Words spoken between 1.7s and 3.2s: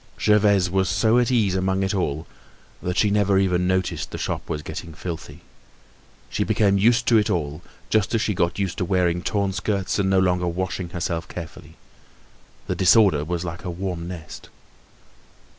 it all that she